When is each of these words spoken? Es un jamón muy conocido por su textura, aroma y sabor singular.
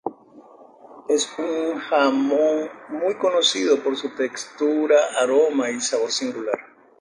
Es 1.07 1.29
un 1.37 1.77
jamón 1.77 2.71
muy 2.89 3.13
conocido 3.19 3.83
por 3.83 3.95
su 3.95 4.15
textura, 4.15 4.95
aroma 5.21 5.69
y 5.69 5.79
sabor 5.79 6.11
singular. 6.11 6.57